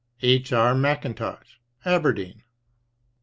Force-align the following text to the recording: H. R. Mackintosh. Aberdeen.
H. 0.23 0.51
R. 0.51 0.73
Mackintosh. 0.73 1.59
Aberdeen. 1.85 2.41